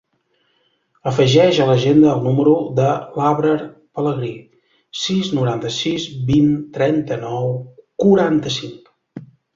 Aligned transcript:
Afegeix 1.09 1.57
a 1.65 1.65
l'agenda 1.71 2.07
el 2.13 2.23
número 2.27 2.53
de 2.79 2.87
l'Abrar 3.19 3.53
Pelegri: 3.99 4.31
sis, 5.03 5.29
noranta-sis, 5.41 6.09
vint, 6.31 6.51
trenta-nou, 6.79 7.53
quaranta-cinc. 8.07 8.91